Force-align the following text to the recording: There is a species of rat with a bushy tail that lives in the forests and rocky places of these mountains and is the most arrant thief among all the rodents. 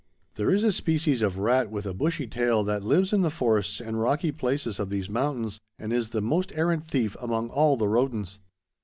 There 0.33 0.49
is 0.49 0.63
a 0.63 0.71
species 0.71 1.21
of 1.21 1.37
rat 1.37 1.69
with 1.69 1.85
a 1.85 1.93
bushy 1.93 2.25
tail 2.25 2.63
that 2.63 2.81
lives 2.81 3.13
in 3.13 3.21
the 3.21 3.29
forests 3.29 3.79
and 3.79 3.99
rocky 3.99 4.31
places 4.31 4.79
of 4.79 4.89
these 4.89 5.11
mountains 5.11 5.59
and 5.77 5.93
is 5.93 6.09
the 6.09 6.21
most 6.23 6.51
arrant 6.53 6.87
thief 6.87 7.15
among 7.19 7.49
all 7.51 7.77
the 7.77 7.87
rodents. 7.87 8.39